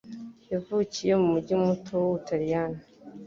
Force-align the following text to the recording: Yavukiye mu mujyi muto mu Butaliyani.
Yavukiye 0.51 1.13
mu 1.21 1.27
mujyi 1.33 1.55
muto 1.63 1.91
mu 2.01 2.09
Butaliyani. 2.13 2.81